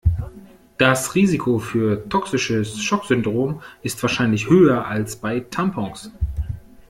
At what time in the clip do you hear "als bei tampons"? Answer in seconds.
4.87-6.11